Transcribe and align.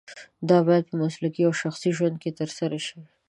دا 0.49 0.57
باید 0.67 0.83
په 0.89 0.95
مسلکي 1.03 1.41
او 1.45 1.53
شخصي 1.61 1.89
ژوند 1.97 2.15
کې 2.21 2.31
ترسره 2.39 2.79
شي. 2.85 2.99